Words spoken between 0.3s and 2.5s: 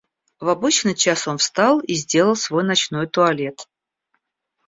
В обычный час он встал и сделал